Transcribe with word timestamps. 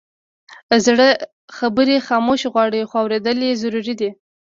زړه 0.85 1.07
خبرې 1.57 1.97
خاموشي 2.07 2.47
غواړي، 2.53 2.81
خو 2.89 2.95
اورېدل 3.01 3.37
یې 3.47 3.59
ضروري 3.61 3.93
دي. 3.99 4.09